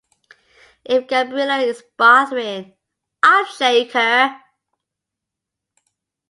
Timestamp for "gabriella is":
1.07-1.83